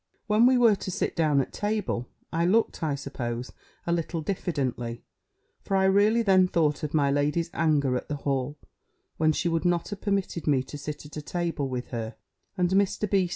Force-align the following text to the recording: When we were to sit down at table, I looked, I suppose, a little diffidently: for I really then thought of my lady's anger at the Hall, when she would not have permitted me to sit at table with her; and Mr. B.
When 0.25 0.47
we 0.47 0.57
were 0.57 0.73
to 0.77 0.89
sit 0.89 1.15
down 1.15 1.41
at 1.41 1.53
table, 1.53 2.09
I 2.33 2.43
looked, 2.43 2.81
I 2.81 2.95
suppose, 2.95 3.51
a 3.85 3.91
little 3.91 4.21
diffidently: 4.21 5.03
for 5.61 5.77
I 5.77 5.83
really 5.83 6.23
then 6.23 6.47
thought 6.47 6.81
of 6.81 6.95
my 6.95 7.11
lady's 7.11 7.51
anger 7.53 7.95
at 7.95 8.07
the 8.07 8.15
Hall, 8.15 8.57
when 9.17 9.31
she 9.31 9.47
would 9.47 9.63
not 9.63 9.89
have 9.89 10.01
permitted 10.01 10.47
me 10.47 10.63
to 10.63 10.77
sit 10.79 11.05
at 11.05 11.23
table 11.27 11.69
with 11.69 11.89
her; 11.89 12.15
and 12.57 12.71
Mr. 12.71 13.07
B. 13.07 13.29